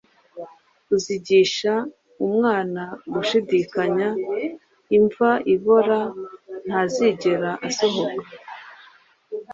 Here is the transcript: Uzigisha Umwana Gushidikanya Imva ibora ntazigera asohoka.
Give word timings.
Uzigisha 0.95 1.73
Umwana 2.25 2.83
Gushidikanya 3.13 4.09
Imva 4.97 5.31
ibora 5.53 5.99
ntazigera 6.65 7.51
asohoka. 7.67 8.29